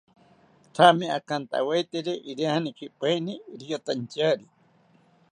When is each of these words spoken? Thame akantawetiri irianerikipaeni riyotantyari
Thame 0.75 1.05
akantawetiri 1.17 2.13
irianerikipaeni 2.31 3.33
riyotantyari 3.59 4.45